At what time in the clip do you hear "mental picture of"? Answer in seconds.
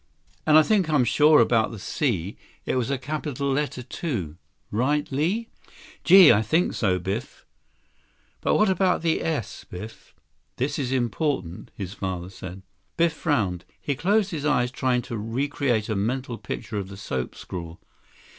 15.95-16.87